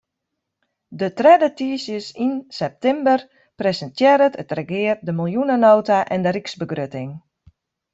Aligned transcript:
De 1.01 1.09
tredde 1.19 1.49
tiisdeis 1.59 2.07
yn 2.25 2.33
septimber 2.59 3.19
presintearret 3.61 4.33
it 4.43 4.53
regear 4.59 4.97
de 5.05 5.13
miljoenenota 5.19 5.99
en 6.15 6.19
de 6.25 6.31
ryksbegrutting. 6.35 7.11